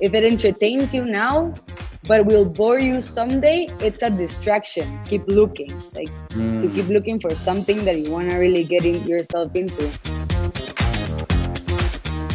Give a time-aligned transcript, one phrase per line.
[0.00, 1.54] if it entertains you now,
[2.04, 4.98] but will bore you someday, it's a distraction.
[5.04, 6.58] Keep looking, like mm.
[6.58, 9.88] to keep looking for something that you want to really get in yourself into.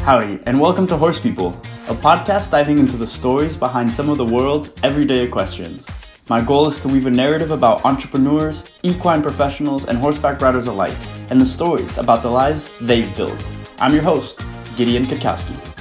[0.03, 4.19] Howdy, and welcome to Horse People, a podcast diving into the stories behind some of
[4.19, 5.87] the world's everyday equestrians.
[6.29, 10.97] My goal is to weave a narrative about entrepreneurs, equine professionals, and horseback riders alike,
[11.31, 13.43] and the stories about the lives they've built.
[13.79, 14.39] I'm your host,
[14.75, 15.74] Gideon Kakowski.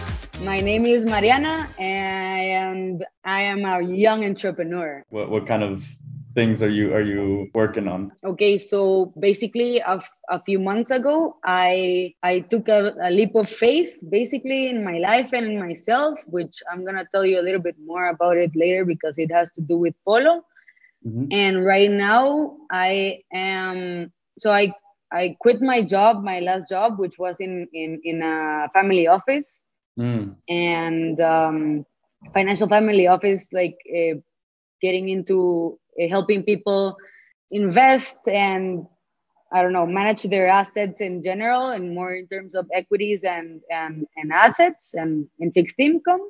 [0.44, 5.02] My name is Mariana, and I am a young entrepreneur.
[5.08, 5.88] What what kind of
[6.34, 8.12] things are you are you working on?
[8.22, 13.48] Okay, so basically, a, a few months ago, I I took a, a leap of
[13.48, 17.62] faith, basically in my life and in myself, which I'm gonna tell you a little
[17.62, 20.44] bit more about it later because it has to do with polo.
[21.06, 21.26] Mm-hmm.
[21.32, 24.74] And right now, I am so I
[25.10, 29.63] I quit my job, my last job, which was in in in a family office
[29.98, 30.34] mm.
[30.48, 31.86] and um,
[32.32, 34.14] financial family office like uh,
[34.80, 36.96] getting into uh, helping people
[37.50, 38.86] invest and
[39.52, 43.60] I don't know manage their assets in general and more in terms of equities and
[43.70, 46.28] and, and assets and, and fixed income.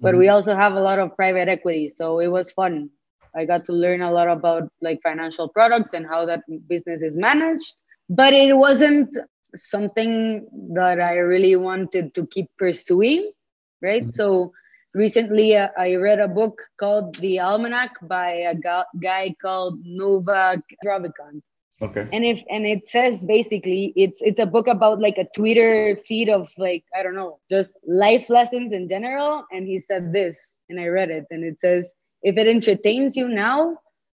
[0.00, 0.18] But mm-hmm.
[0.18, 2.90] we also have a lot of private equity, so it was fun.
[3.34, 7.16] I got to learn a lot about like financial products and how that business is
[7.16, 7.74] managed.
[8.08, 9.16] But it wasn't
[9.56, 13.30] something that I really wanted to keep pursuing,
[13.82, 14.02] right?
[14.02, 14.12] Mm-hmm.
[14.12, 14.52] So
[14.94, 18.54] recently uh, I read a book called The Almanac by a
[19.00, 21.42] guy called Naval Ravikant.
[21.80, 22.08] Okay.
[22.12, 26.28] And if and it says basically it's it's a book about like a Twitter feed
[26.28, 29.44] of like I don't know just life lessons in general.
[29.52, 30.36] And he said this,
[30.68, 33.78] and I read it, and it says if it entertains you now,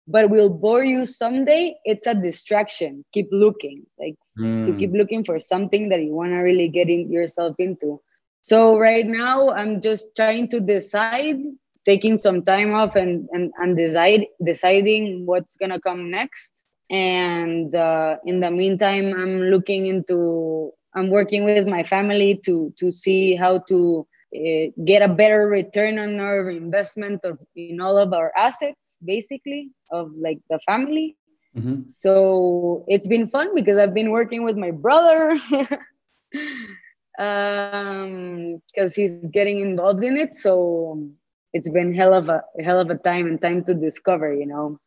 [0.09, 3.05] but will bore you someday, it's a distraction.
[3.13, 3.85] Keep looking.
[3.99, 4.65] Like mm.
[4.65, 8.01] to keep looking for something that you want to really get in yourself into.
[8.41, 11.37] So right now I'm just trying to decide,
[11.85, 16.61] taking some time off and and, and decide deciding what's gonna come next.
[16.89, 22.91] And uh, in the meantime, I'm looking into I'm working with my family to to
[22.91, 28.13] see how to uh, get a better return on our investment of in all of
[28.13, 31.17] our assets, basically of like the family.
[31.57, 31.87] Mm-hmm.
[31.87, 35.37] So it's been fun because I've been working with my brother
[37.17, 40.37] um because he's getting involved in it.
[40.37, 41.09] So
[41.53, 44.79] it's been hell of a hell of a time and time to discover, you know.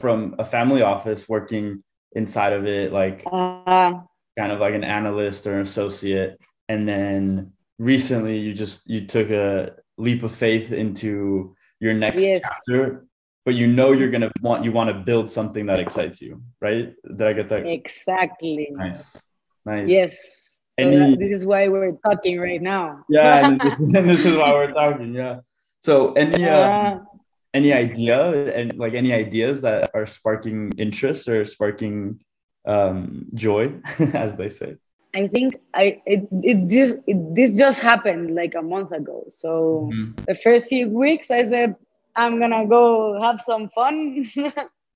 [0.00, 1.82] From a family office working
[2.12, 3.98] inside of it, like uh,
[4.38, 9.30] kind of like an analyst or an associate, and then recently you just you took
[9.30, 12.40] a leap of faith into your next yes.
[12.42, 13.06] chapter
[13.44, 16.94] but you know you're gonna want you want to build something that excites you, right?
[17.16, 17.66] Did I get that?
[17.66, 18.68] Exactly.
[18.70, 19.20] Nice,
[19.64, 19.88] nice.
[19.88, 20.14] Yes.
[20.78, 23.04] So Any, this is why we're talking right now.
[23.08, 25.14] yeah, and this, and this, is why we're talking.
[25.14, 25.40] Yeah.
[25.82, 26.98] So any uh, uh,
[27.52, 32.20] any idea and like any ideas that are sparking interest or sparking
[32.66, 33.74] um, joy,
[34.14, 34.76] as they say.
[35.14, 39.26] I think I it, it just it, this just happened like a month ago.
[39.28, 40.24] So mm-hmm.
[40.26, 41.76] the first few weeks I said
[42.16, 44.26] I'm gonna go have some fun.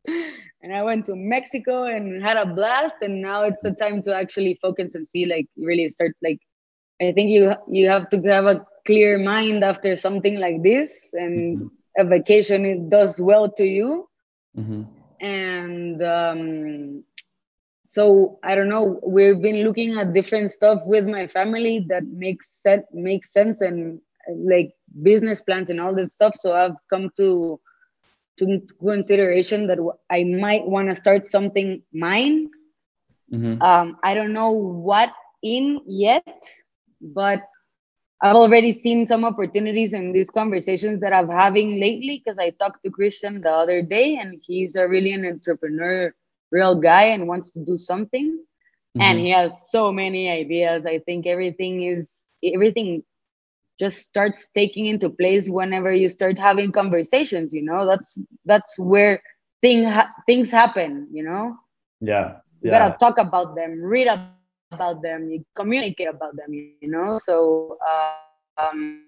[0.07, 2.97] and I went to Mexico and had a blast.
[3.03, 6.13] And now it's the time to actually focus and see, like, really start.
[6.23, 6.41] Like,
[7.01, 11.59] I think you you have to have a clear mind after something like this, and
[11.59, 12.01] mm-hmm.
[12.01, 14.09] a vacation it does well to you.
[14.57, 14.83] Mm-hmm.
[15.21, 17.05] And um,
[17.95, 18.99] so I don't know.
[19.07, 24.01] We've been looking at different stuff with my family that makes sense makes sense and
[24.37, 24.73] like
[25.05, 26.35] business plans and all this stuff.
[26.35, 27.61] So I've come to
[28.39, 29.79] to consideration that
[30.11, 32.51] I might want to start something mine.
[33.33, 33.63] Mm-hmm.
[33.63, 35.13] Um, I don't know what
[35.45, 36.27] in yet,
[37.01, 37.43] but
[38.21, 42.83] I've already seen some opportunities in these conversations that I'm having lately because I talked
[42.83, 46.13] to Christian the other day and he's a really an entrepreneur
[46.55, 48.39] real guy and wants to do something
[48.97, 49.01] mm-hmm.
[49.03, 50.87] and he has so many ideas.
[50.87, 53.03] I think everything is everything
[53.79, 57.87] just starts taking into place whenever you start having conversations you know?
[57.87, 58.15] That's
[58.45, 59.23] that's where
[59.63, 61.57] thing ha- things happen you know?
[62.01, 67.19] Yeah, you gotta talk about them read about them you communicate about them you know?
[67.19, 68.19] So uh,
[68.63, 69.05] um,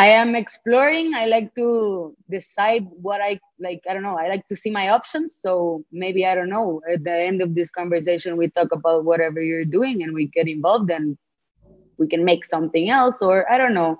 [0.00, 1.14] i am exploring.
[1.14, 4.88] I like to decide what i like i don't know i like to see my
[4.96, 5.38] options.
[5.44, 9.42] So maybe i don't know at the end of this conversation we talk about whatever
[9.42, 11.18] you're doing and we get involved and
[11.98, 13.98] we can make something else or i don't know.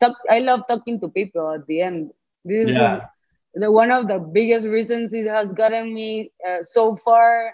[0.00, 2.10] Talk, i love talking to people at the end.
[2.44, 2.96] This yeah.
[2.96, 7.52] is the, one of the biggest reasons it has gotten me uh, so far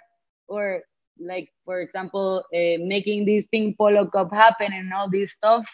[0.49, 0.83] or
[1.19, 5.67] like for example uh, making this pink polo cup happen and all this stuff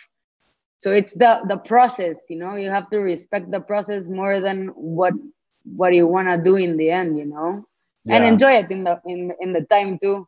[0.81, 4.69] so it's the the process you know you have to respect the process more than
[4.69, 5.13] what
[5.65, 7.65] what you want to do in the end you know?
[8.05, 8.17] Yeah.
[8.17, 10.27] and enjoy it in the in in the time too.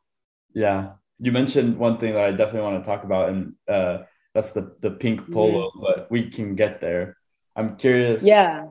[0.55, 0.93] Yeah.
[1.19, 4.05] You mentioned one thing that i definitely want to talk about and uh
[4.35, 5.81] that's the the pink polo mm.
[5.81, 7.17] but we can get there.
[7.57, 8.67] I'm curious yeah.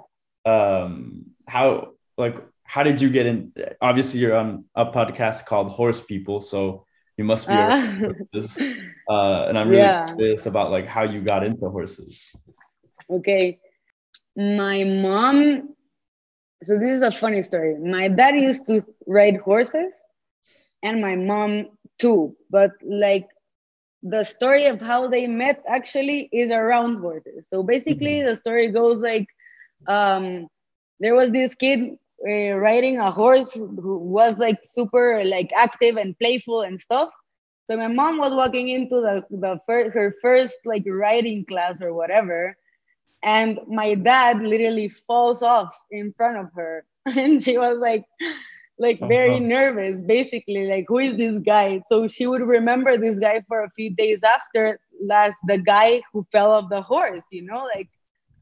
[0.45, 6.01] um how like how did you get in obviously you're on a podcast called horse
[6.01, 6.85] people so
[7.21, 7.81] you must be uh,
[8.33, 8.57] horses.
[9.15, 10.05] Uh, and i'm really yeah.
[10.15, 12.31] curious about like how you got into horses
[13.17, 13.59] okay
[14.35, 15.37] my mom
[16.63, 18.75] so this is a funny story my dad used to
[19.17, 19.93] ride horses
[20.81, 21.51] and my mom
[21.99, 23.27] too but like
[24.13, 28.29] the story of how they met actually is around horses so basically mm-hmm.
[28.29, 29.27] the story goes like
[29.87, 30.47] um
[30.99, 31.97] there was this kid
[32.27, 37.09] uh, riding a horse who was like super like active and playful and stuff.
[37.65, 41.93] So my mom was walking into the, the first, her first like riding class or
[41.93, 42.55] whatever,
[43.23, 48.03] and my dad literally falls off in front of her, and she was like,
[48.81, 49.45] like very uh-huh.
[49.45, 51.81] nervous, basically like who is this guy?
[51.87, 56.25] So she would remember this guy for a few days after last the guy who
[56.31, 57.89] fell off the horse, you know, like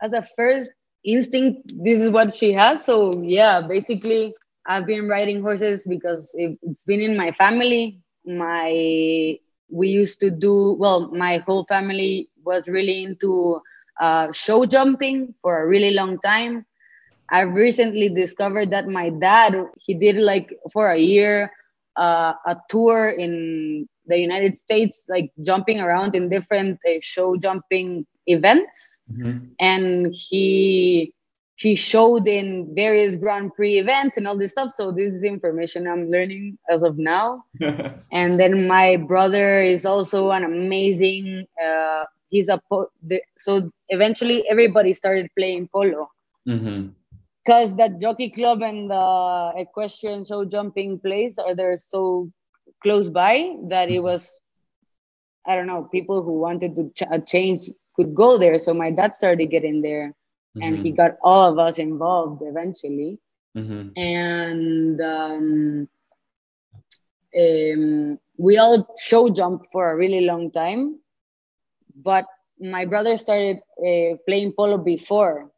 [0.02, 0.72] as a first
[1.14, 2.84] instinct this is what she has.
[2.86, 4.34] So yeah basically
[4.68, 8.00] i've been riding horses because it, has been in my family.
[8.26, 9.38] My
[9.72, 13.62] we used to do well my whole family was really into
[14.02, 16.66] uh, show jumping for a really long time.
[17.32, 21.52] I've recently discovered that my dad he did like for a year
[21.98, 28.06] uh, a tour in the united states like jumping around in different uh, show jumping
[28.28, 29.46] events Mm-hmm.
[29.60, 31.14] And he
[31.56, 34.72] he showed in various Grand Prix events and all this stuff.
[34.76, 37.44] So this is information I'm learning as of now.
[38.12, 41.46] and then my brother is also an amazing.
[41.62, 46.10] Uh, he's a po- the, so eventually everybody started playing polo.
[46.48, 46.90] Mm-hmm
[47.46, 52.30] because that jockey club and the equestrian show jumping place are there so
[52.82, 54.04] close by that it mm-hmm.
[54.04, 54.32] was
[55.46, 58.58] i don't know people who wanted to ch- change could go there.
[58.60, 60.08] So my dad started getting there
[60.56, 60.62] mm-hmm.
[60.64, 60.96] and he mm-hmm.
[60.96, 63.20] got all of us involved eventually.
[63.58, 64.00] Mm-hmm.
[64.00, 65.90] And um,
[67.38, 71.00] um, we all show jumped for a really long time.
[71.94, 72.26] But
[72.58, 75.52] my brother started uh, playing polo before,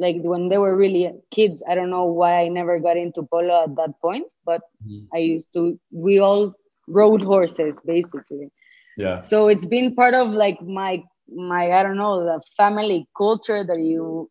[0.00, 1.62] like when they were really kids.
[1.68, 5.04] I don't know why I never got into polo at that point, but mm-hmm.
[5.14, 6.54] I used to, we all
[6.88, 8.50] rode horses basically.
[8.96, 9.20] Yeah.
[9.20, 11.02] So it's been part of like my
[11.32, 14.30] my I don't know the family culture that you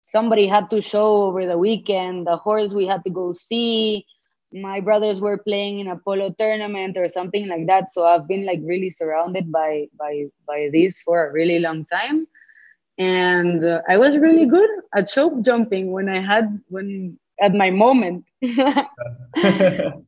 [0.00, 4.06] somebody had to show over the weekend the horse we had to go see
[4.52, 8.46] my brothers were playing in a polo tournament or something like that so i've been
[8.46, 10.12] like really surrounded by by
[10.46, 12.28] by this for a really long time
[12.98, 17.70] and uh, i was really good at show jumping when i had when at my
[17.70, 18.24] moment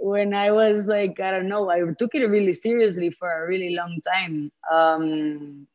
[0.00, 3.74] when I was like, I don't know, I took it really seriously for a really
[3.74, 4.50] long time.
[4.70, 5.66] Um,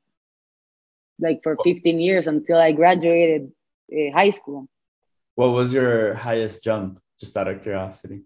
[1.20, 3.52] like for 15 years until I graduated
[3.94, 4.68] uh, high school.
[5.36, 8.24] What was your highest jump, just out of curiosity?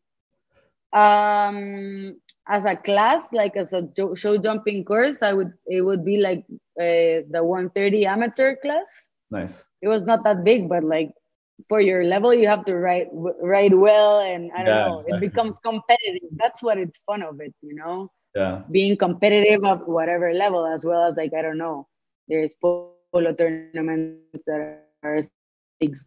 [0.93, 2.15] Um,
[2.49, 6.43] as a class, like as a show jumping course, I would it would be like
[6.79, 9.07] uh, the 130 amateur class.
[9.31, 9.63] Nice.
[9.81, 11.11] It was not that big, but like
[11.67, 15.17] for your level you have to write write well and i don't yeah, know exactly.
[15.17, 19.85] it becomes competitive that's what it's fun of it you know yeah being competitive at
[19.87, 21.85] whatever level as well as like i don't know
[22.29, 25.21] there's polo tournaments that are
[25.81, 26.05] six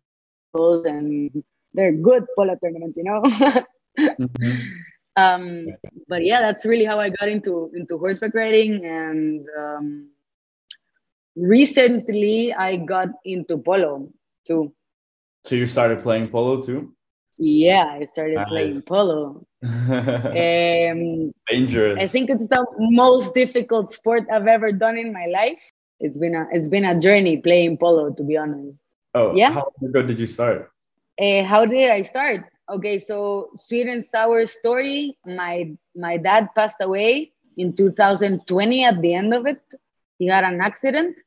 [0.56, 1.44] goals and
[1.74, 3.20] they're good polo tournaments you know
[4.00, 4.56] mm-hmm.
[5.16, 5.66] Um
[6.08, 10.08] but yeah that's really how i got into into horseback riding and um
[11.36, 14.08] recently i got into polo
[14.46, 14.72] too
[15.44, 16.94] so you started playing polo too?
[17.38, 18.48] Yeah, I started nice.
[18.48, 19.46] playing polo.
[19.62, 21.98] um, Dangerous.
[21.98, 25.60] I think it's the most difficult sport I've ever done in my life.
[25.98, 28.82] It's been a it's been a journey playing polo, to be honest.
[29.14, 29.52] Oh, yeah.
[29.52, 30.70] How long ago did you start?
[31.20, 32.44] Uh, how did I start?
[32.72, 35.18] Okay, so sweet and sour story.
[35.26, 39.60] My my dad passed away in 2020 at the end of it.
[40.18, 41.18] He had an accident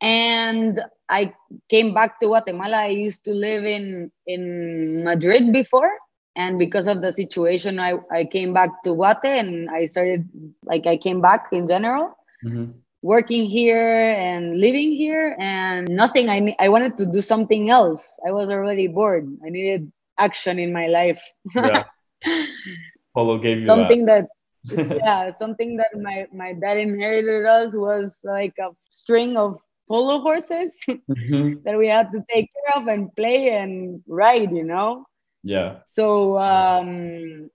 [0.00, 1.34] and I
[1.68, 2.76] came back to Guatemala.
[2.76, 5.90] I used to live in in Madrid before,
[6.36, 10.28] and because of the situation, I I came back to Guate, and I started
[10.62, 12.78] like I came back in general, mm-hmm.
[13.02, 16.30] working here and living here, and nothing.
[16.30, 18.06] I I wanted to do something else.
[18.24, 19.26] I was already bored.
[19.44, 21.22] I needed action in my life.
[21.54, 21.84] yeah.
[23.14, 24.22] Polo gave you something that.
[24.22, 29.58] that yeah, something that my my dad inherited us was like a string of
[29.88, 31.54] polo horses mm-hmm.
[31.64, 35.04] that we had to take care of and play and ride, you know.
[35.42, 35.78] Yeah.
[35.86, 37.50] So um,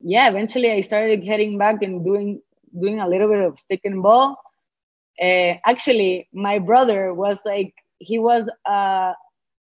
[0.00, 2.42] yeah, eventually I started heading back and doing
[2.78, 4.36] doing a little bit of stick and ball.
[5.20, 9.12] Uh, actually, my brother was like he was uh,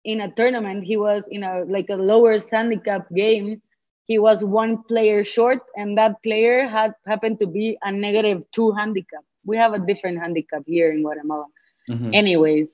[0.03, 0.83] in a tournament.
[0.83, 3.61] He was in a like a lower handicap game.
[4.07, 8.71] He was one player short, and that player had happened to be a negative two
[8.71, 9.23] handicap.
[9.45, 11.45] We have a different handicap here in Guatemala.
[11.89, 12.13] Mm-hmm.
[12.13, 12.71] Anyways,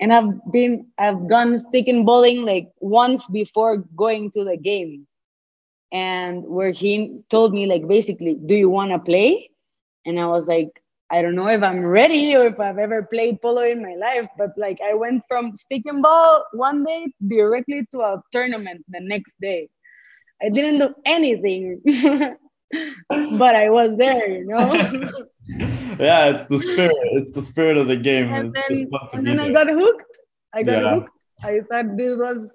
[0.00, 5.06] and I've been I've gone stick and bowling like once before going to the game,
[5.92, 9.50] and where he told me like basically, do you want to play?
[10.06, 10.70] And I was like,
[11.10, 14.28] I don't know if I'm ready or if I've ever played polo in my life,
[14.36, 19.00] but like I went from stick and ball one day directly to a tournament the
[19.00, 19.68] next day.
[20.42, 21.80] I didn't do anything,
[23.10, 24.72] but I was there, you know.
[25.98, 26.96] yeah, it's the spirit.
[27.12, 28.32] It's the spirit of the game.
[28.32, 30.18] And then, and then I got hooked.
[30.52, 30.94] I got yeah.
[30.94, 31.10] hooked.
[31.42, 32.48] I thought this was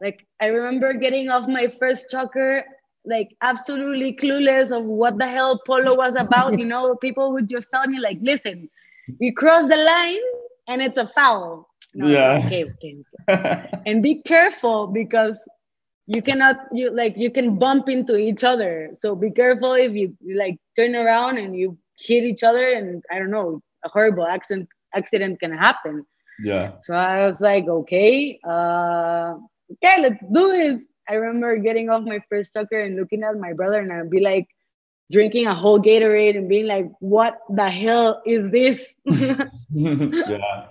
[0.00, 2.62] like I remember getting off my first chukker
[3.04, 6.58] like absolutely clueless of what the hell polo was about.
[6.58, 8.68] you know, people would just tell me like, listen,
[9.20, 10.22] you cross the line
[10.68, 11.68] and it's a foul.
[11.94, 12.42] No, yeah.
[12.44, 12.96] Okay, okay,
[13.28, 13.70] okay.
[13.86, 15.38] and be careful because
[16.06, 18.90] you cannot you like you can bump into each other.
[19.00, 23.18] So be careful if you like turn around and you hit each other and I
[23.18, 26.04] don't know, a horrible accident accident can happen.
[26.42, 26.72] Yeah.
[26.82, 29.36] So I was like, okay, uh
[29.72, 30.80] okay, let's do this.
[31.08, 34.20] I remember getting off my first chukker and looking at my brother, and I'd be
[34.20, 34.48] like
[35.10, 40.66] drinking a whole Gatorade and being like, "What the hell is this?" yeah,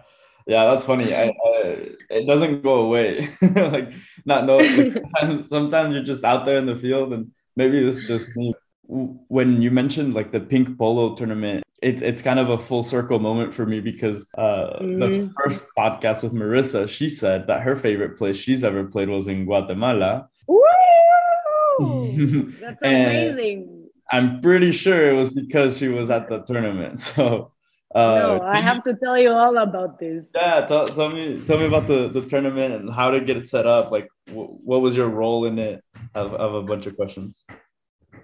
[0.47, 1.13] yeah, that's funny.
[1.15, 3.29] I, I, it doesn't go away.
[3.41, 3.93] like,
[4.25, 4.59] not no.
[4.61, 8.53] sometimes, sometimes you're just out there in the field, and maybe this is just me.
[8.85, 13.19] When you mentioned like the pink polo tournament, it's it's kind of a full circle
[13.19, 14.99] moment for me because uh, mm-hmm.
[14.99, 19.27] the first podcast with Marissa, she said that her favorite place she's ever played was
[19.27, 20.27] in Guatemala.
[20.47, 22.53] Woo!
[22.59, 23.89] That's amazing.
[24.11, 27.11] I'm pretty sure it was because she was at the tournament.
[27.15, 27.53] So
[27.95, 30.25] uh, no, I have to tell you all about this.
[30.33, 33.47] Yeah, tell, tell me tell me about the, the tournament and how to get it
[33.47, 33.91] set up.
[33.91, 35.83] Like, w- what was your role in it?
[36.15, 37.45] I have, I have a bunch of questions.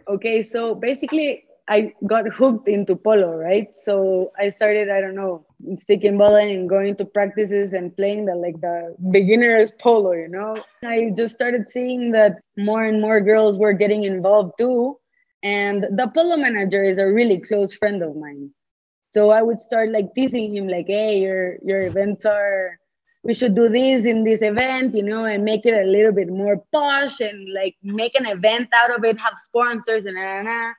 [0.10, 3.68] Okay, so basically, I got hooked into polo, right?
[3.82, 5.46] So I started, I don't know,
[5.78, 10.64] sticking ball and going to practices and playing the like the beginners polo, you know.
[10.84, 14.98] I just started seeing that more and more girls were getting involved too.
[15.44, 18.52] And the polo manager is a really close friend of mine.
[19.14, 22.80] So I would start like teasing him, like, hey, your your events are
[23.24, 26.30] we should do this in this event, you know, and make it a little bit
[26.30, 30.44] more posh and like make an event out of it, have sponsors and nah, nah,
[30.44, 30.74] nah.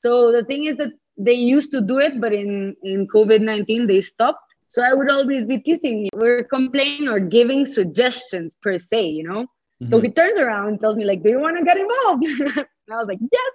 [0.00, 3.86] So the thing is that they used to do it, but in, in COVID 19,
[3.86, 4.40] they stopped.
[4.66, 9.22] So I would always be teasing him or complaining or giving suggestions per se, you
[9.22, 9.42] know?
[9.42, 9.90] Mm-hmm.
[9.90, 12.24] So he turns around and tells me, like, do you want to get involved?
[12.58, 13.52] and I was like, yes.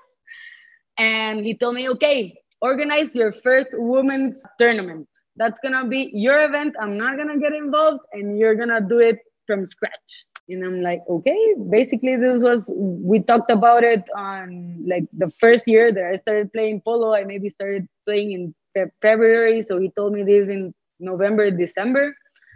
[0.98, 5.07] And he told me, okay, organize your first women's tournament.
[5.39, 6.75] That's gonna be your event.
[6.79, 10.25] I'm not gonna get involved, and you're gonna do it from scratch.
[10.50, 11.41] And i'm like okay.
[11.69, 12.65] Basically this was
[13.12, 17.13] we talked about it on like the first year that i started playing polo.
[17.13, 18.55] I maybe started playing in
[19.01, 22.15] february so he told me this in november december.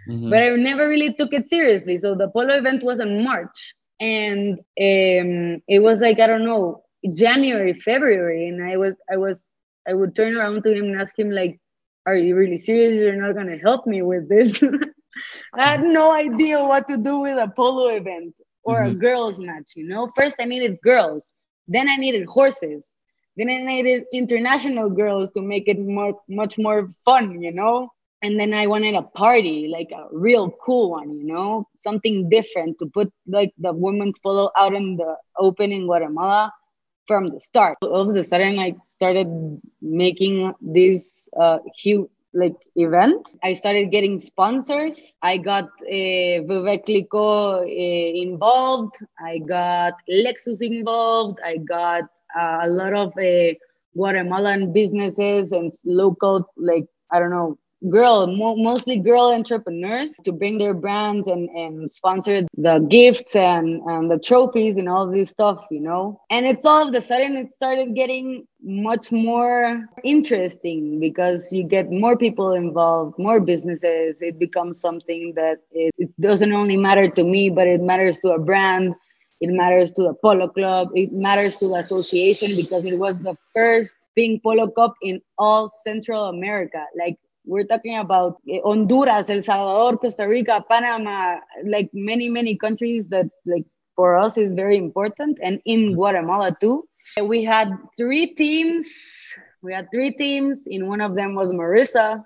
[0.09, 0.29] Mm-hmm.
[0.31, 1.97] but i never really took it seriously.
[1.97, 3.59] So the polo event was in march
[3.99, 9.45] and um, it was like i don't know january february and i was i was
[9.87, 11.59] i would turn around to him and ask him like
[12.05, 14.61] are you really serious you're not going to help me with this
[15.53, 18.91] I had no idea what to do with a polo event or mm-hmm.
[18.91, 20.11] a girls match, you know.
[20.15, 21.23] First I needed girls,
[21.67, 22.85] then I needed horses,
[23.37, 27.89] then I needed international girls to make it more much more fun, you know.
[28.21, 32.79] And then I wanted a party, like a real cool one, you know, something different
[32.79, 36.53] to put like the women's polo out in the open in Guatemala
[37.07, 37.77] from the start.
[37.81, 39.27] All of a sudden, I started
[39.81, 43.29] making this uh, huge like event.
[43.43, 45.15] I started getting sponsors.
[45.21, 48.95] I got uh, Veuve uh, involved.
[49.19, 51.39] I got Lexus involved.
[51.45, 52.05] I got
[52.39, 53.53] uh, a lot of uh,
[53.95, 57.57] Guatemalan businesses and local, like, I don't know,
[57.89, 63.81] girl, mo- mostly girl entrepreneurs to bring their brands and, and sponsor the gifts and,
[63.83, 66.19] and the trophies and all this stuff, you know?
[66.29, 71.91] And it's all of a sudden it started getting much more interesting because you get
[71.91, 74.21] more people involved, more businesses.
[74.21, 78.29] It becomes something that it, it doesn't only matter to me, but it matters to
[78.31, 78.95] a brand
[79.41, 80.89] It matters to the polo club.
[80.95, 85.69] It matters to the association because it was the first pink polo cup in all
[85.83, 86.85] Central America.
[86.97, 93.05] Like we're talking about eh, Honduras, El Salvador, Costa Rica, Panama, like many, many countries
[93.09, 95.37] that like for us is very important.
[95.41, 96.87] And in Guatemala too.
[97.21, 98.87] We had three teams.
[99.61, 100.63] We had three teams.
[100.67, 102.23] In one of them was Marissa.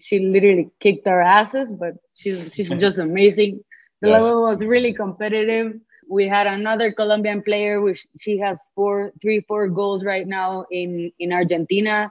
[0.00, 3.62] She literally kicked our asses, but she's she's just amazing.
[4.00, 4.22] The yes.
[4.22, 5.74] level was really competitive.
[6.08, 11.12] We had another Colombian player, which she has four, three, four goals right now in
[11.18, 12.10] in Argentina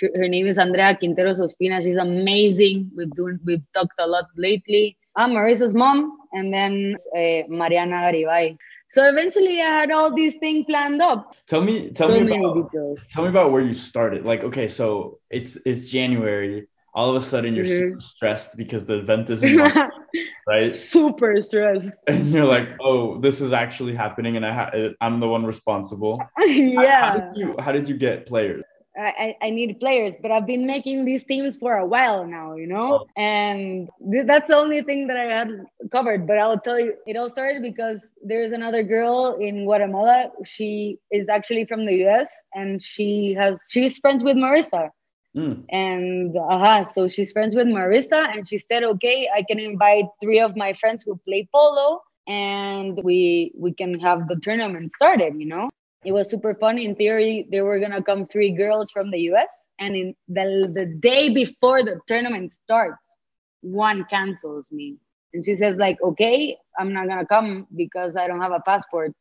[0.00, 1.82] her name is Andrea Quinteros Ospina.
[1.82, 2.90] She's amazing.
[2.96, 4.96] We've doing we've talked a lot lately.
[5.16, 8.56] I'm Marissa's mom, and then uh, Mariana Garibay.
[8.90, 11.36] So eventually, I had all these things planned up.
[11.46, 12.98] Tell me, tell so me about, details.
[13.12, 14.24] tell me about where you started.
[14.24, 16.66] Like, okay, so it's it's January.
[16.92, 17.90] All of a sudden, you're mm-hmm.
[17.90, 19.58] super stressed because the event is in
[20.48, 20.72] right?
[20.72, 21.90] Super stressed.
[22.08, 26.20] And you're like, oh, this is actually happening, and I ha- I'm the one responsible.
[26.38, 27.00] yeah.
[27.00, 28.64] How, how did you How did you get players?
[29.00, 32.66] I, I need players, but I've been making these teams for a while now, you
[32.66, 33.00] know?
[33.00, 33.06] Oh.
[33.16, 36.26] And th- that's the only thing that I had covered.
[36.26, 40.30] But I'll tell you, it all started because there's another girl in Guatemala.
[40.44, 44.90] She is actually from the US and she has, she's friends with Marissa.
[45.36, 45.64] Mm.
[45.70, 50.40] And uh-huh, so she's friends with Marissa and she said, okay, I can invite three
[50.40, 55.46] of my friends who play polo and we we can have the tournament started, you
[55.46, 55.70] know?
[56.04, 56.78] It was super fun.
[56.78, 60.86] In theory, there were gonna come three girls from the US, and in the the
[60.86, 63.16] day before the tournament starts,
[63.60, 64.96] one cancels me,
[65.34, 69.12] and she says like, "Okay, I'm not gonna come because I don't have a passport."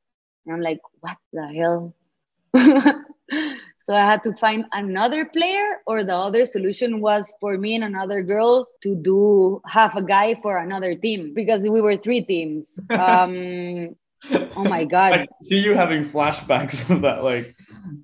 [0.45, 1.93] And I'm like, "What the hell?"
[3.79, 7.83] so I had to find another player, or the other solution was for me and
[7.83, 12.79] another girl to do half a guy for another team because we were three teams.
[12.97, 13.95] Um,
[14.55, 15.13] Oh my god!
[15.13, 17.55] I see you having flashbacks of that, like,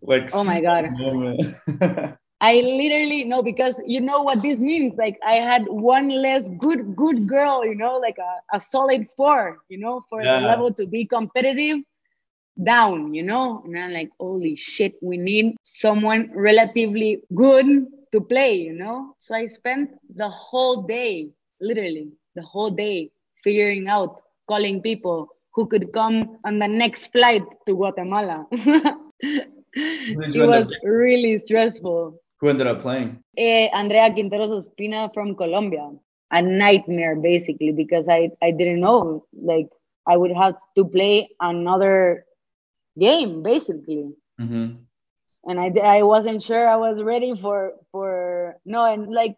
[0.02, 0.30] like.
[0.34, 0.90] Oh my god!
[2.42, 4.96] I literally know because you know what this means.
[4.98, 9.60] Like I had one less good good girl, you know, like a, a solid four,
[9.70, 10.40] you know, for yeah.
[10.40, 11.80] the level to be competitive
[12.62, 13.64] down, you know.
[13.66, 19.16] And I'm like, holy shit, we need someone relatively good to play, you know.
[19.20, 23.12] So I spent the whole day, literally the whole day,
[23.44, 28.46] figuring out, calling people, who could come on the next flight to Guatemala.
[28.52, 32.20] it was really stressful.
[32.42, 33.24] Who ended up playing?
[33.38, 35.90] Uh, Andrea Quinteros Ospina from Colombia.
[36.32, 39.26] A nightmare, basically, because I, I didn't know.
[39.34, 39.70] Like,
[40.06, 42.26] I would have to play another
[43.00, 44.12] game, basically.
[44.40, 44.76] Mm-hmm.
[45.48, 49.36] And I, I wasn't sure I was ready for, for, no, and like,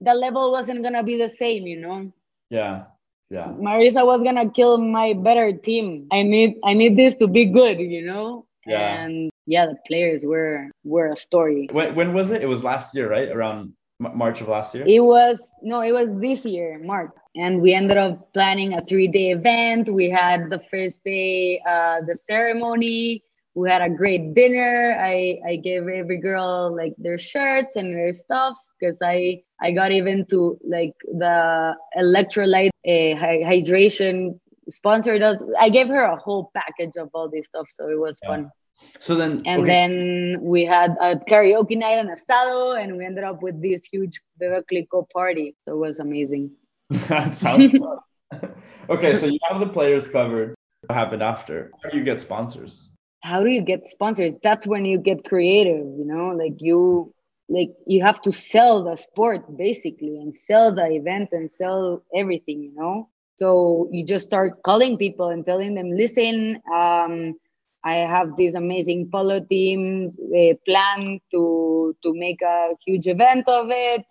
[0.00, 2.12] the level wasn't going to be the same, you know?
[2.50, 2.84] Yeah
[3.30, 3.48] yeah.
[3.58, 6.06] Marissa was gonna kill my better team.
[6.12, 8.46] I need i need this to be good you know?
[8.66, 9.02] Yeah.
[9.02, 11.68] And yeah the players were were a story.
[11.72, 12.42] When, when was it?
[12.42, 13.28] It was last year right?
[13.28, 14.84] Around march of last year?
[14.86, 17.12] It was no it was this year march.
[17.36, 19.92] And we ended up planning a three-day event.
[19.92, 23.24] We had the first day uh the ceremony.
[23.54, 24.96] We had a great dinner.
[25.00, 29.92] I i gave every girl like their shirts and their stuff because I I got
[29.92, 35.38] even to like the electrolyte uh, hydration sponsored us.
[35.58, 38.28] I gave her a whole package of all this stuff, so it was yeah.
[38.28, 38.50] fun.
[38.98, 39.66] So then, and okay.
[39.66, 44.20] then we had a karaoke night on Estado, and we ended up with this huge
[44.38, 45.56] Bebe party.
[45.64, 46.50] So it was amazing.
[47.08, 47.98] that sounds fun.
[48.90, 50.54] okay, so you have the players covered.
[50.86, 51.70] What happened after?
[51.82, 52.90] How do you get sponsors?
[53.22, 54.34] How do you get sponsors?
[54.42, 57.14] That's when you get creative, you know, like you
[57.48, 62.62] like you have to sell the sport basically and sell the event and sell everything
[62.62, 63.08] you know?
[63.36, 67.34] So you just start calling people and telling them listen um,
[67.84, 73.68] i have this amazing polo team they plan to to make a huge event of
[73.70, 74.04] it.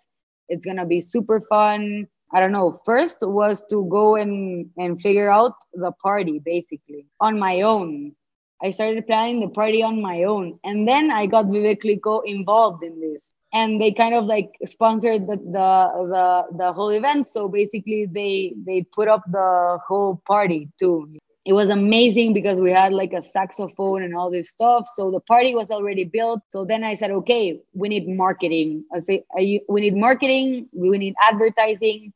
[0.48, 2.06] It's gonna be super fun.
[2.32, 2.80] I don't know.
[2.84, 8.14] First was to go and and figure out the party basically on my own
[8.62, 10.58] I started planning the party on my own.
[10.64, 13.34] And then I got Veuve Clicquot involved in this.
[13.52, 15.70] And they kind of like sponsored the, the
[16.14, 17.28] the the whole event.
[17.28, 21.08] So basically they they put up the whole party too.
[21.44, 24.88] It was amazing because we had like a saxophone and all this stuff.
[24.96, 26.40] So the party was already built.
[26.48, 28.84] So then I said, okay, we need marketing.
[28.92, 32.12] I say we need marketing, we need advertising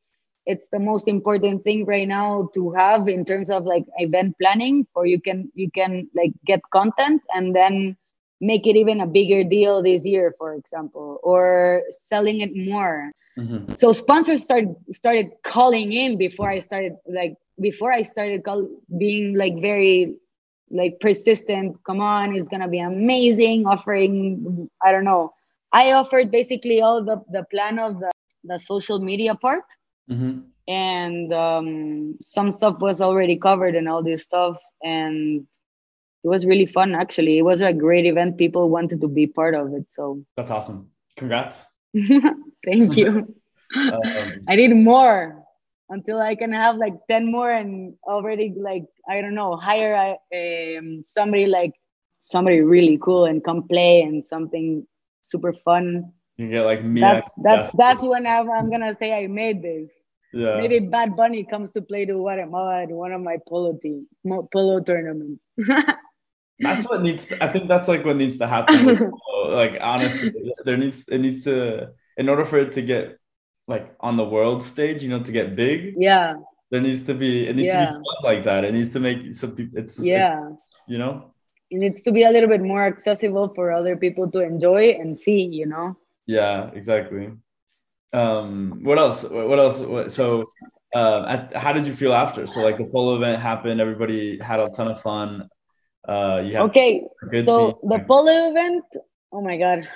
[0.48, 4.86] it's the most important thing right now to have in terms of like event planning
[4.94, 7.96] or you can you can like get content and then
[8.40, 13.74] make it even a bigger deal this year for example or selling it more mm-hmm.
[13.76, 18.66] so sponsors started started calling in before i started like before i started call,
[18.98, 20.16] being like very
[20.70, 21.76] like persistent.
[21.84, 23.66] Come on, it's gonna be amazing.
[23.66, 25.32] Offering, I don't know.
[25.72, 28.10] I offered basically all the the plan of the
[28.44, 29.64] the social media part,
[30.10, 30.40] mm-hmm.
[30.66, 35.46] and um, some stuff was already covered and all this stuff, and
[36.24, 36.94] it was really fun.
[36.94, 38.38] Actually, it was a great event.
[38.38, 40.90] People wanted to be part of it, so that's awesome.
[41.16, 41.66] Congrats.
[42.64, 43.34] Thank you.
[43.76, 45.44] um, I need more
[45.90, 51.02] until I can have like 10 more and already like, I don't know, hire um,
[51.04, 51.72] somebody like
[52.20, 54.86] somebody really cool and come play and something
[55.22, 56.12] super fun.
[56.38, 57.00] You get like me.
[57.00, 59.90] That's that's, that's when I'm, I'm gonna say I made this.
[60.32, 60.56] Yeah.
[60.56, 64.06] Maybe Bad Bunny comes to play to Guatemala at one of my polo team
[64.52, 65.42] polo tournaments.
[66.60, 69.10] that's what needs to, I think that's like what needs to happen.
[69.48, 70.32] like honestly,
[70.64, 73.18] there needs it needs to in order for it to get
[73.66, 75.94] like on the world stage, you know, to get big.
[75.98, 76.34] Yeah.
[76.70, 77.86] There needs to be it needs yeah.
[77.86, 78.64] to be fun like that.
[78.64, 81.32] It needs to make some people it's yeah, it's, you know.
[81.70, 85.18] It needs to be a little bit more accessible for other people to enjoy and
[85.18, 85.96] see, you know.
[86.28, 87.32] Yeah, exactly.
[88.12, 89.24] Um, what else?
[89.24, 90.14] What else?
[90.14, 90.52] So,
[90.94, 92.46] uh, at, how did you feel after?
[92.46, 95.48] So, like the polo event happened, everybody had a ton of fun.
[96.06, 97.04] Uh, you okay.
[97.42, 97.90] So team.
[97.90, 98.84] the polo event,
[99.32, 99.88] oh my god,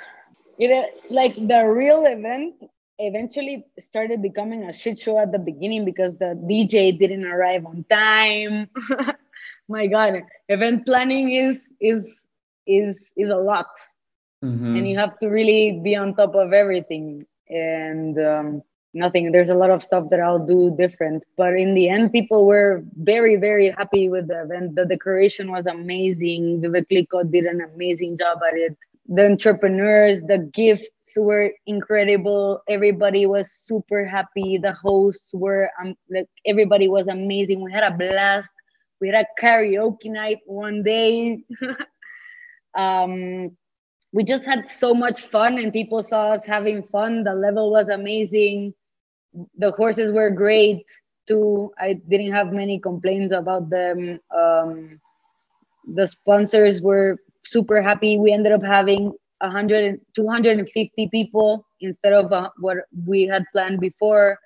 [0.59, 2.55] it like the real event
[2.99, 7.85] eventually started becoming a shit show at the beginning because the DJ didn't arrive on
[7.91, 8.69] time.
[9.69, 12.09] My God, event planning is is
[12.67, 13.69] is is a lot,
[14.43, 14.77] mm-hmm.
[14.77, 17.27] and you have to really be on top of everything.
[17.49, 18.63] And um,
[18.95, 19.33] nothing.
[19.33, 22.83] There's a lot of stuff that I'll do different, but in the end, people were
[22.97, 24.75] very very happy with the event.
[24.75, 26.61] The decoration was amazing.
[26.63, 28.77] Veuve Clicquot did an amazing job at it.
[29.09, 32.63] The entrepreneurs, the gifts were incredible.
[32.69, 34.59] Everybody was super happy.
[34.59, 37.63] The hosts were um, like everybody was amazing.
[37.63, 38.51] We had a blast.
[39.01, 41.45] We had a karaoke night one day.
[42.77, 43.57] um,
[44.13, 47.25] we just had so much fun, and people saw us having fun.
[47.25, 48.75] The level was amazing.
[49.59, 50.85] The horses were great
[51.27, 51.73] too.
[51.79, 54.21] I didn't have many complaints about them.
[54.35, 55.01] Um,
[55.87, 58.19] the sponsors were super happy.
[58.19, 64.39] We ended up having 100 250 people instead of uh, what we had planned before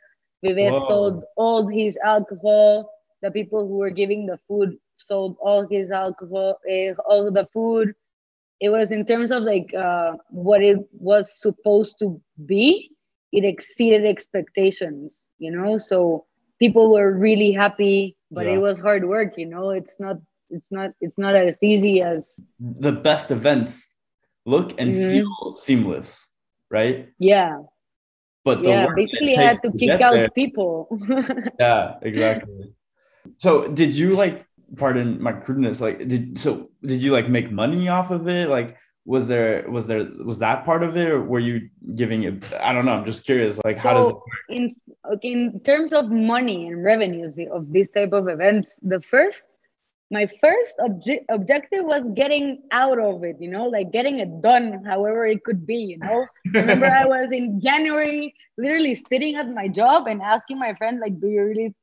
[0.43, 2.91] Vives sold all his alcohol
[3.23, 7.95] the people who were giving the food sold all his alcohol uh, all the food
[8.61, 12.91] it was in terms of like uh, what it was supposed to be
[13.33, 16.25] it exceeded expectations you know so
[16.59, 18.53] people were really happy but yeah.
[18.53, 20.17] it was hard work you know it's not
[20.51, 23.95] it's not it's not as easy as the best events
[24.47, 25.11] look and mm-hmm.
[25.11, 26.29] feel seamless,
[26.71, 27.09] right?
[27.19, 27.59] Yeah.
[28.45, 30.89] But yeah, basically, I had to, to kick out there, people.
[31.61, 32.73] yeah, exactly.
[33.39, 34.47] So, did you like?
[34.77, 35.81] Pardon my crudeness.
[35.81, 36.71] Like, did so?
[36.83, 38.49] Did you like make money off of it?
[38.49, 42.43] Like, was there was there was that part of it, or were you giving it?
[42.61, 42.93] I don't know.
[42.93, 43.61] I'm just curious.
[43.65, 44.25] Like, so how does it work?
[44.49, 44.77] in
[45.23, 48.75] in terms of money and revenues of this type of events?
[48.83, 49.45] The first
[50.11, 54.85] my first obje- objective was getting out of it, you know, like getting it done,
[54.85, 56.27] however it could be, you know.
[56.55, 61.21] Remember, I was in January, literally sitting at my job and asking my friend, like,
[61.21, 61.75] "Do you really,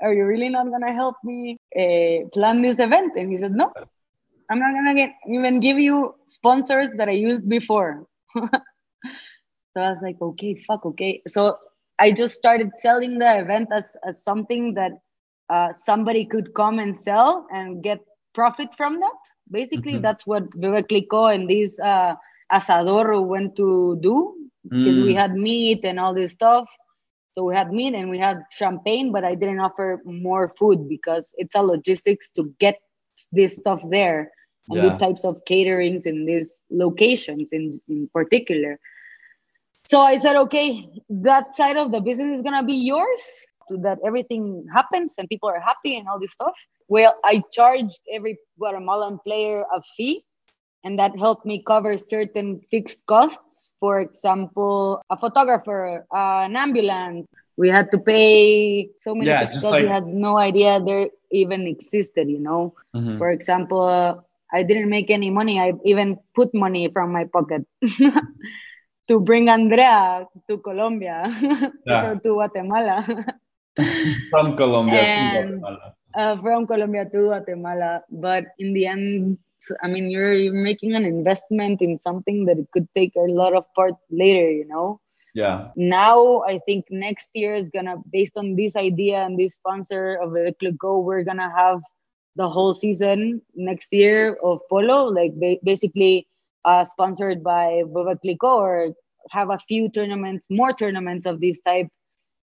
[0.00, 3.72] are you really not gonna help me uh, plan this event?" And he said, "No,
[4.50, 8.06] I'm not gonna get even give you sponsors that I used before."
[8.36, 11.58] so I was like, "Okay, fuck, okay." So
[11.98, 14.92] I just started selling the event as as something that
[15.50, 18.00] uh, somebody could come and sell and get
[18.34, 19.20] profit from that.
[19.50, 20.02] Basically, mm-hmm.
[20.02, 22.14] that's what Veuve Clicquot and this uh,
[22.52, 24.34] asador went to do
[24.68, 25.04] because mm.
[25.06, 26.68] we had meat and all this stuff.
[27.38, 31.28] So we had meat and we had champagne, but I didn't offer more food because
[31.36, 32.80] it's a logistics to get
[33.30, 34.32] this stuff there
[34.70, 34.98] and yeah.
[34.98, 38.80] types of caterings in these locations in, in particular.
[39.84, 43.20] So I said, okay, that side of the business is gonna be yours
[43.68, 46.54] so that everything happens and people are happy and all this stuff.
[46.88, 50.24] Well, I charged every Guatemalan player a fee,
[50.82, 53.38] and that helped me cover certain fixed costs.
[53.80, 57.26] For example, a photographer, uh, an ambulance.
[57.56, 59.82] We had to pay so many yeah, because like...
[59.82, 62.28] we had no idea they even existed.
[62.28, 63.18] You know, mm-hmm.
[63.18, 64.14] for example, uh,
[64.52, 65.60] I didn't make any money.
[65.60, 67.66] I even put money from my pocket.
[69.08, 71.24] to bring Andrea to Colombia
[71.86, 72.14] yeah.
[72.14, 73.02] to Guatemala.
[74.30, 75.64] from Colombia and,
[76.14, 78.04] uh, from Colombia to Guatemala.
[78.12, 79.38] But in the end,
[79.82, 83.54] I mean, you're, you're making an investment in something that it could take a lot
[83.54, 85.00] of part later, you know?
[85.34, 85.68] Yeah.
[85.76, 90.34] Now, I think next year is gonna, based on this idea and this sponsor of
[90.78, 91.80] Go, we're gonna have
[92.36, 96.28] the whole season next year of polo, like basically
[96.64, 98.94] uh, sponsored by Veuve Clicquot or
[99.30, 101.88] have a few tournaments, more tournaments of this type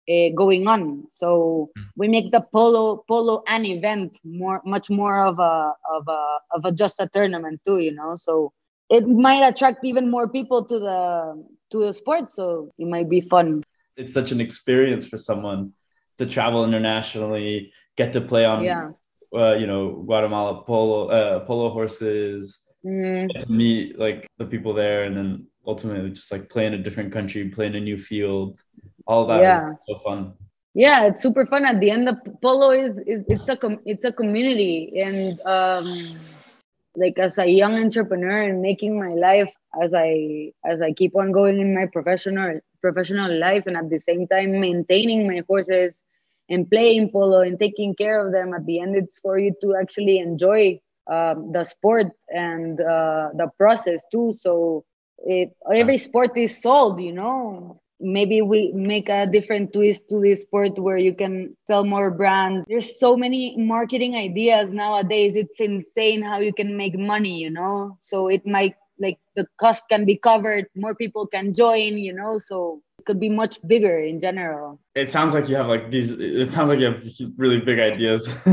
[0.08, 1.04] uh, going on.
[1.14, 1.84] So mm.
[1.96, 6.64] we make the polo polo an event more, much more of a of a of
[6.64, 7.78] a just a tournament too.
[7.78, 8.52] You know, so
[8.88, 12.30] it might attract even more people to the to the sport.
[12.30, 13.62] So it might be fun.
[13.96, 15.72] It's such an experience for someone
[16.18, 18.90] to travel internationally, get to play on, yeah.
[19.34, 23.28] uh, you know, Guatemala polo uh, polo horses, mm.
[23.28, 27.12] to meet like the people there, and then ultimately just like play in a different
[27.12, 28.60] country, play in a new field.
[29.06, 29.74] All that yeah.
[29.88, 30.34] so fun.
[30.74, 31.64] Yeah, it's super fun.
[31.64, 36.20] At the end, the polo is, is it's a com- it's a community, and um,
[36.96, 39.50] like as a young entrepreneur and making my life
[39.82, 43.98] as I as I keep on going in my professional professional life, and at the
[43.98, 45.94] same time maintaining my horses
[46.50, 48.52] and playing polo and taking care of them.
[48.52, 50.78] At the end, it's for you to actually enjoy
[51.10, 54.34] um, the sport and uh, the process too.
[54.38, 54.84] So
[55.24, 60.42] if every sport is sold, you know, maybe we make a different twist to this
[60.42, 62.66] sport where you can sell more brands.
[62.68, 65.34] There's so many marketing ideas nowadays.
[65.36, 67.96] It's insane how you can make money, you know.
[68.00, 72.38] So it might like the cost can be covered, more people can join, you know.
[72.38, 74.80] So it could be much bigger in general.
[74.94, 76.12] It sounds like you have like these.
[76.12, 77.02] It sounds like you have
[77.36, 78.28] really big ideas.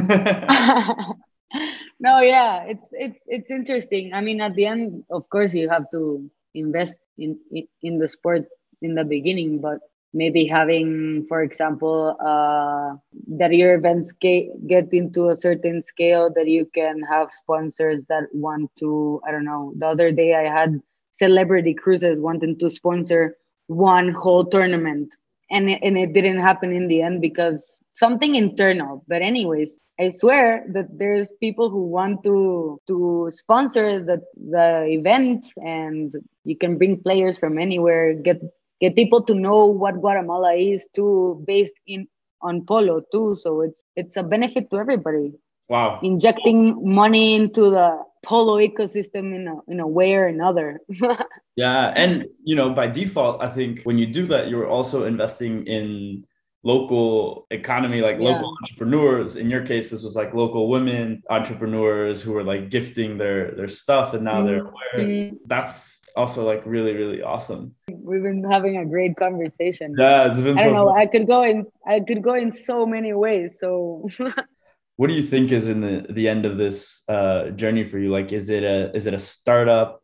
[1.99, 4.13] no, yeah, it's it's it's interesting.
[4.13, 8.09] I mean, at the end, of course, you have to invest in in, in the
[8.09, 8.45] sport
[8.83, 9.79] in the beginning but
[10.13, 12.95] maybe having for example uh,
[13.27, 14.47] that your events get,
[14.91, 19.73] into a certain scale that you can have sponsors that want to i don't know
[19.77, 20.79] the other day i had
[21.11, 25.13] celebrity cruises wanting to sponsor one whole tournament
[25.51, 29.03] and it, and it didn't happen in the end because something internal.
[29.07, 35.45] But anyways I swear that there's people who want to to sponsor the the event
[35.57, 38.41] and you can bring players from anywhere, get
[38.83, 42.07] get people to know what Guatemala is too, based in
[42.41, 43.37] on polo too.
[43.39, 45.31] So it's it's a benefit to everybody.
[45.69, 45.99] Wow.
[46.03, 50.81] Injecting money into the polo ecosystem in a in a way or another.
[51.55, 51.93] yeah.
[51.95, 56.27] And you know, by default, I think when you do that, you're also investing in
[56.63, 58.29] local economy, like yeah.
[58.29, 59.35] local entrepreneurs.
[59.35, 63.67] In your case, this was like local women entrepreneurs who were like gifting their their
[63.67, 64.47] stuff, and now mm-hmm.
[64.47, 64.97] they're aware.
[64.97, 65.35] Mm-hmm.
[65.45, 67.75] That's also like really really awesome.
[67.91, 69.95] We've been having a great conversation.
[69.97, 70.57] Yeah, it's been.
[70.57, 70.89] I don't know.
[70.89, 70.99] Fun.
[70.99, 71.65] I could go in.
[71.85, 73.57] I could go in so many ways.
[73.59, 74.09] So.
[74.95, 78.09] what do you think is in the the end of this uh, journey for you?
[78.09, 80.01] Like, is it a is it a startup?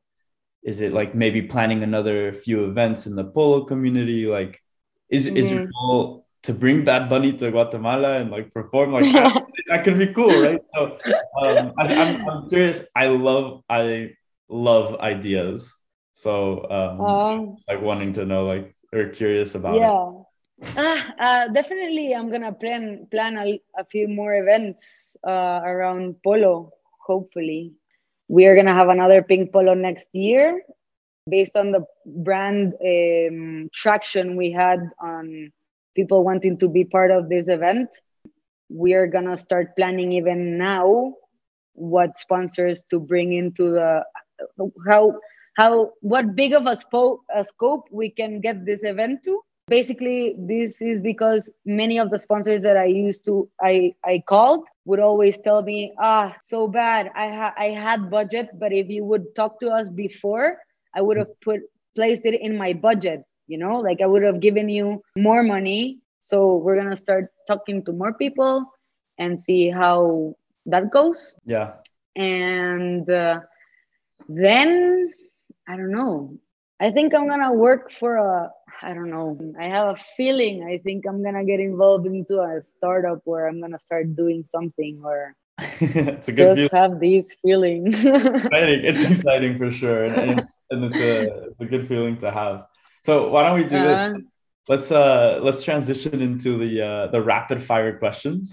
[0.62, 4.26] Is it like maybe planning another few events in the polo community?
[4.26, 4.62] Like,
[5.10, 5.38] is mm-hmm.
[5.38, 5.88] is your mm-hmm.
[5.88, 10.08] goal to bring Bad Bunny to Guatemala and like perform like that, that could be
[10.08, 10.62] cool, right?
[10.73, 10.97] So
[11.41, 12.88] um, I, am I'm, I'm curious.
[12.95, 14.12] I love I
[14.47, 15.75] love ideas.
[16.13, 20.12] So um, um like wanting to know like or curious about yeah.
[20.12, 20.75] it.
[20.75, 26.71] Ah, uh, definitely, I'm gonna plan plan a, a few more events uh, around polo.
[26.99, 27.73] Hopefully,
[28.28, 30.62] we are gonna have another pink polo next year,
[31.30, 35.52] based on the brand um, traction we had on
[35.95, 37.89] people wanting to be part of this event.
[38.69, 41.13] We are gonna start planning even now
[41.73, 44.04] what sponsors to bring into the
[44.88, 45.19] how
[45.56, 49.41] how what big of a, spo- a scope we can get this event to.
[49.67, 54.65] Basically, this is because many of the sponsors that I used to I I called
[54.86, 57.12] would always tell me, ah, so bad.
[57.15, 60.58] I ha- I had budget, but if you would talk to us before,
[60.95, 61.62] I would have put
[61.95, 63.80] placed it in my budget you know?
[63.80, 66.00] Like i would have given you more money.
[66.22, 68.66] So we're gonna start talking to more people
[69.18, 70.36] and see how
[70.68, 71.34] that goes.
[71.46, 71.74] Yeah.
[72.16, 73.42] And uh,
[74.30, 75.12] then
[75.68, 76.38] i don't know.
[76.80, 79.38] I think i'm gonna work for a i don't know.
[79.60, 80.64] I have a feeling.
[80.64, 85.02] I think i'm gonna get involved into a startup where i'm gonna start doing something
[85.04, 85.36] or
[85.82, 86.82] it's a good just feeling.
[86.82, 87.96] have these feelings.
[88.54, 90.06] It's exciting for sure.
[90.06, 92.66] And, and it's, a, it's a good feeling to have
[93.10, 94.00] so why don't we do uh, this?
[94.00, 94.19] Uh-huh.
[94.72, 98.43] Let's uh let's transition into the uh the rapid fire questions.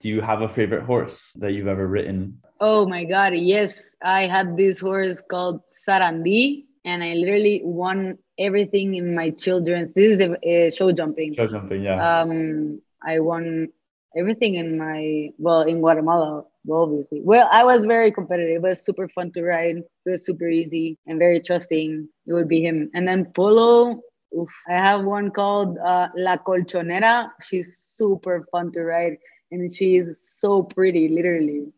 [0.00, 2.40] Do you have a favorite horse that you've ever ridden?
[2.60, 3.72] Oh my god, yes.
[4.02, 10.08] I had this horse called Sarandí and I literally won everything in my children's this
[10.14, 11.34] is a, a show jumping.
[11.34, 12.00] Show jumping, yeah.
[12.00, 13.68] Um I won
[14.16, 17.20] everything in my well in Guatemala well, obviously.
[17.22, 18.56] Well, I was very competitive.
[18.56, 19.78] It was super fun to ride.
[19.78, 22.08] It was super easy and very trusting.
[22.26, 22.90] It would be him.
[22.94, 24.00] And then Polo,
[24.36, 27.30] oof, I have one called uh, La Colchonera.
[27.42, 29.16] She's super fun to ride
[29.50, 31.72] and she's so pretty, literally.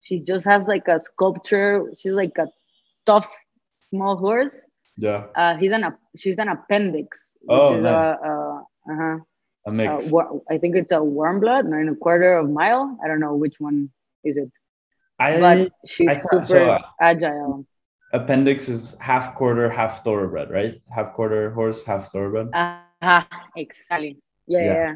[0.00, 1.92] she just has like a sculpture.
[1.98, 2.46] She's like a
[3.04, 3.30] tough
[3.80, 4.56] small horse.
[4.96, 5.26] Yeah.
[5.34, 8.16] Uh, he's an she's an appendix, which oh, is nice.
[8.22, 9.18] a, a uh-huh.
[9.66, 10.12] A mix.
[10.12, 12.98] Uh, I think it's a warm blood, nine and a quarter of mile.
[13.04, 13.90] I don't know which one
[14.24, 14.50] is it.
[15.18, 17.66] I, but she's I, super so, agile.
[18.12, 20.80] Appendix is half quarter, half thoroughbred, right?
[20.90, 22.48] Half quarter horse, half thoroughbred.
[22.54, 23.24] Uh-huh,
[23.56, 24.18] exactly.
[24.46, 24.72] Yeah, yeah.
[24.72, 24.94] yeah.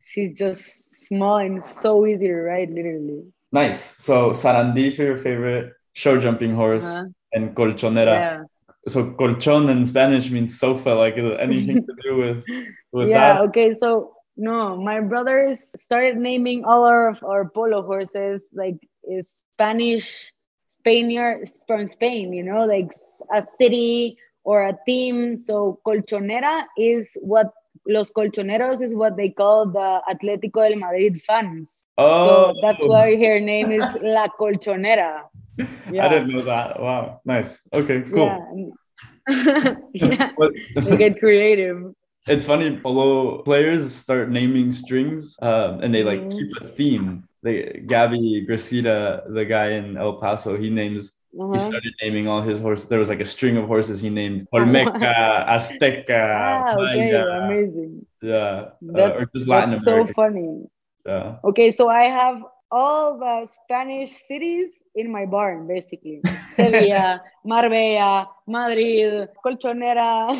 [0.00, 3.24] She's just small and so easy to ride, literally.
[3.52, 3.96] Nice.
[3.96, 7.06] So Sarandí for your favorite show jumping horse uh-huh.
[7.32, 8.06] and Colchonera.
[8.06, 8.42] Yeah.
[8.88, 12.44] So colchon in Spanish means sofa, like anything to do with
[12.92, 13.42] with yeah, that.
[13.48, 13.74] okay.
[13.74, 20.32] So no, my brothers started naming all of our polo horses like is Spanish
[20.66, 22.90] Spaniard from Spain, you know, like
[23.34, 25.36] a city or a team.
[25.36, 27.52] So colchonera is what
[27.86, 31.68] los colchoneros is what they call the Atlético del Madrid fans.
[31.98, 35.24] Oh, so that's why her name is La Colchonera.
[35.92, 36.06] Yeah.
[36.06, 36.80] I didn't know that.
[36.80, 37.60] Wow, nice.
[37.74, 38.24] Okay, cool.
[39.28, 40.30] Yeah, yeah.
[40.76, 41.92] they get creative.
[42.26, 46.38] It's funny, polo players start naming strings um, and they like mm-hmm.
[46.38, 47.24] keep a theme.
[47.42, 51.52] They Gabby Gracida, the guy in El Paso, he names uh-huh.
[51.52, 52.88] he started naming all his horses.
[52.88, 56.36] There was like a string of horses he named Olmeca, Azteca.
[56.36, 57.44] Ah, okay, Maya.
[57.44, 58.06] amazing.
[58.20, 60.08] Yeah, uh, or just Latin that's America.
[60.08, 60.64] So funny.
[61.06, 61.36] Yeah.
[61.44, 66.22] Okay, so I have all the Spanish cities in my barn, basically.
[66.56, 70.30] Sevilla, Marbella, Madrid, Colchonera,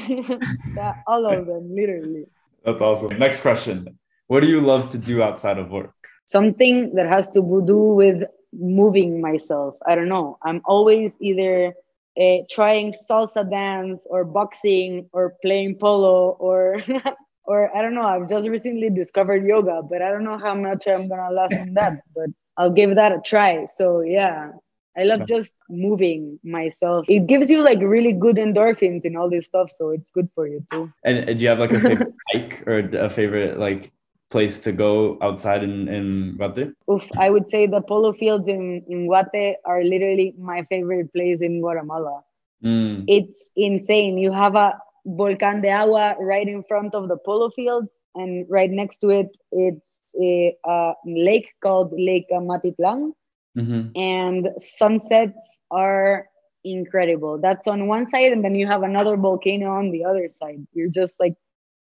[1.07, 2.27] all of them, literally.
[2.65, 3.19] That's awesome.
[3.19, 3.99] Next question.
[4.27, 5.95] What do you love to do outside of work?
[6.27, 9.75] Something that has to do with moving myself.
[9.87, 10.39] I don't know.
[10.43, 11.75] I'm always either
[12.21, 16.81] uh, trying salsa dance or boxing or playing polo or
[17.45, 18.07] or I don't know.
[18.07, 21.75] I've just recently discovered yoga, but I don't know how much I'm gonna last in
[21.75, 22.03] that.
[22.15, 22.31] But
[22.61, 23.65] I'll give that a try.
[23.65, 24.51] So yeah,
[24.95, 27.07] I love just moving myself.
[27.09, 30.47] It gives you like really good endorphins and all this stuff, so it's good for
[30.47, 30.93] you too.
[31.03, 33.93] And, do you have like a favorite hike or a favorite like
[34.31, 36.75] place to go outside in in Guate?
[36.91, 41.41] Oof, I would say the polo fields in in Guate are literally my favorite place
[41.41, 42.21] in Guatemala.
[42.63, 43.05] Mm.
[43.09, 44.19] It's insane.
[44.19, 48.71] You have a volcán de agua right in front of the polo fields, and right
[48.71, 49.90] next to it, it's
[50.21, 53.13] a, a lake called Lake Amatitlán,
[53.57, 53.99] mm-hmm.
[53.99, 55.39] and sunsets
[55.71, 56.27] are
[56.65, 57.39] incredible.
[57.39, 60.67] That's on one side, and then you have another volcano on the other side.
[60.73, 61.35] You're just like,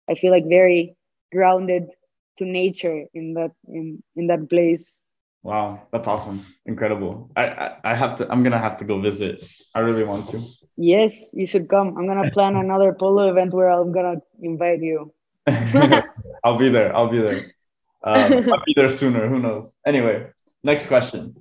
[0.10, 0.96] I feel like very
[1.32, 1.90] grounded
[2.38, 4.98] to nature in that in in that place.
[5.44, 7.32] Wow, that's awesome, incredible.
[7.36, 8.32] I, I I have to.
[8.32, 9.44] I'm gonna have to go visit.
[9.76, 10.44] I really want to.
[10.76, 11.98] Yes, you should come.
[11.98, 15.14] I'm gonna plan another polo event where I'm gonna invite you.
[16.44, 16.96] I'll be there.
[16.96, 17.42] I'll be there.
[18.04, 19.28] Um, I'll be there sooner.
[19.28, 19.74] Who knows?
[19.86, 20.28] Anyway,
[20.64, 21.36] next question.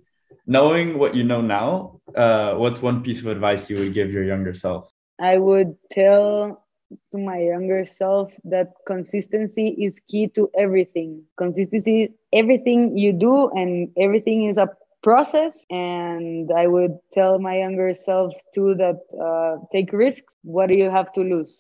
[0.46, 4.24] Knowing what you know now, uh, what's one piece of advice you would give your
[4.24, 4.90] younger self?
[5.20, 6.64] I would tell
[7.12, 11.22] to my younger self that consistency is key to everything.
[11.36, 14.70] Consistency, everything you do, and everything is a
[15.02, 15.54] process.
[15.70, 20.34] And I would tell my younger self too that uh, take risks.
[20.42, 21.54] What do you have to lose?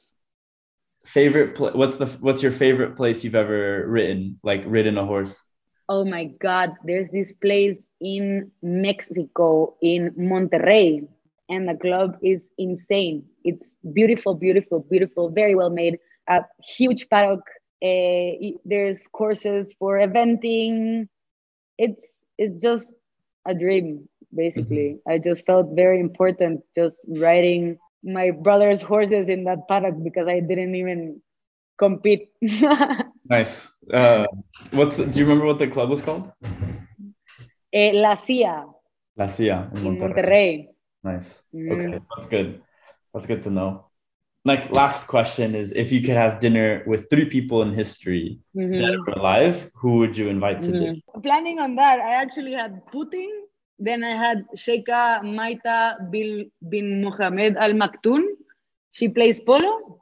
[1.12, 5.40] Favorite pl- what's the what's your favorite place you've ever ridden like ridden a horse?
[5.88, 11.06] Oh my god there's this place in mexico in monterrey
[11.48, 13.24] and the club is insane.
[13.44, 17.40] It's beautiful beautiful beautiful very well made a huge paddock
[17.82, 18.30] uh,
[18.64, 21.08] there's courses for eventing.
[21.78, 22.06] It's
[22.38, 22.92] it's just
[23.46, 25.00] a dream basically.
[25.00, 25.10] Mm-hmm.
[25.10, 30.40] i just felt very important just riding my brother's horses in that paddock because I
[30.40, 31.20] didn't even
[31.78, 32.30] compete.
[33.24, 33.72] nice.
[33.92, 34.26] Uh,
[34.70, 36.30] what's the, do you remember what the club was called?
[37.72, 38.64] Eh, La Cia.
[39.16, 39.92] La Cia in Monterrey.
[39.92, 40.68] In Monterrey.
[41.04, 41.42] Nice.
[41.54, 41.72] Mm.
[41.72, 42.62] Okay, that's good.
[43.12, 43.86] That's good to know.
[44.44, 48.76] Next, last question is: If you could have dinner with three people in history, mm-hmm.
[48.76, 50.78] dead or alive, who would you invite to mm-hmm.
[50.78, 51.22] dinner?
[51.22, 53.28] Planning on that, I actually had Putin
[53.78, 58.24] then I had Sheikha Maitha Bil, bin Mohammed Al Maktoum.
[58.92, 60.00] She plays polo.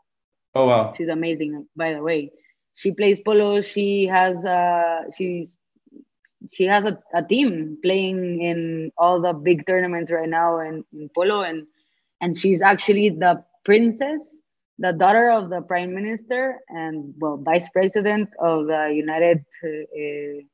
[0.55, 0.95] Oh wow.
[0.97, 2.33] She's amazing, by the way.
[2.75, 3.61] She plays polo.
[3.61, 5.59] She has uh she's
[6.51, 11.11] she has a, a team playing in all the big tournaments right now in, in
[11.15, 11.67] polo and
[12.21, 14.43] and she's actually the princess
[14.79, 20.45] the daughter of the prime minister and well vice president of the united uh,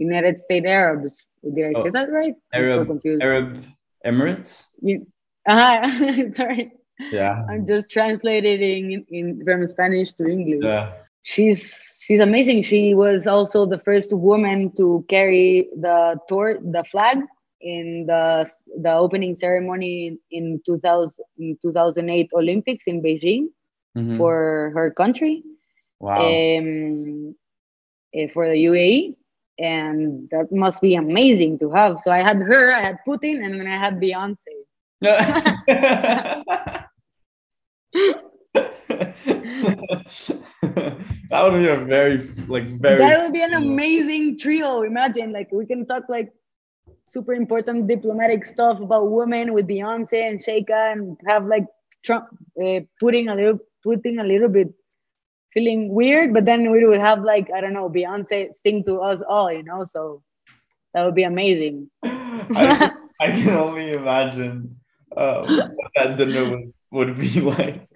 [0.00, 1.26] United States Arabs.
[1.42, 2.34] Did I oh, say that right?
[2.52, 3.64] Arab, so Arab
[4.04, 4.66] Emirates.
[4.80, 5.06] You,
[5.48, 6.72] uh, sorry.
[7.10, 7.44] Yeah.
[7.48, 10.62] I'm just translating in, in from Spanish to English.
[10.62, 10.92] Yeah.
[11.22, 12.62] She's she's amazing.
[12.62, 17.18] She was also the first woman to carry the tour the flag
[17.60, 23.48] in the the opening ceremony in 2000 in 2008 Olympics in Beijing
[23.96, 24.16] mm-hmm.
[24.16, 25.42] for her country.
[26.00, 26.20] Wow.
[26.20, 27.34] Um,
[28.14, 29.16] eh, for the UAE,
[29.60, 32.00] and that must be amazing to have.
[32.00, 34.40] So I had her, I had Putin, and then I had Beyonce.
[41.30, 45.48] that would be a very like very that would be an amazing trio imagine like
[45.52, 46.30] we can talk like
[47.04, 51.66] super important diplomatic stuff about women with beyonce and sheikha and have like
[52.04, 52.26] trump
[52.64, 54.72] uh, putting a little putting a little bit
[55.52, 59.22] feeling weird but then we would have like i don't know beyonce sing to us
[59.22, 60.22] all you know so
[60.94, 64.76] that would be amazing I, I can only imagine
[65.16, 67.88] um, what that dinner would, would be like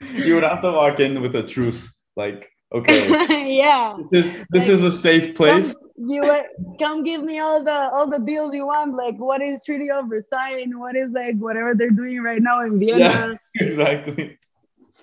[0.00, 3.08] you would have to walk in with a truce, like, okay,
[3.56, 5.74] yeah, this this like, is a safe place.
[5.74, 6.44] Come, you
[6.78, 8.94] come give me all the all the deals you want.
[8.94, 10.62] Like, what is Treaty of Versailles?
[10.62, 13.36] And what is like whatever they're doing right now in Vienna?
[13.54, 14.38] Yeah, exactly.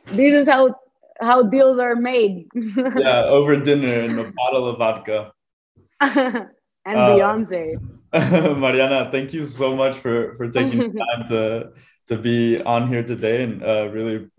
[0.05, 0.75] This is how
[1.19, 2.47] how deals are made.
[2.53, 5.31] yeah, over dinner and a bottle of vodka.
[5.99, 6.47] and
[6.85, 7.77] uh, Beyonce.
[8.57, 11.71] Mariana, thank you so much for for taking time to
[12.07, 14.29] to be on here today and uh, really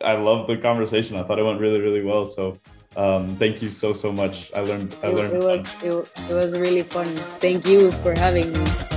[0.00, 1.16] I love the conversation.
[1.16, 2.26] I thought it went really, really well.
[2.26, 2.58] So
[2.96, 4.52] um, thank you so, so much.
[4.54, 5.34] I learned, I learned.
[5.34, 7.16] It, it was, it, it was really fun.
[7.40, 8.95] Thank you for having me.